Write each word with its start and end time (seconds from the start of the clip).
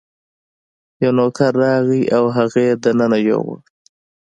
یو 1.03 1.11
نوکر 1.17 1.51
راغی 1.61 2.01
او 2.15 2.23
هغه 2.35 2.59
یې 2.67 2.73
دننه 2.83 3.17
یووړ. 3.27 3.57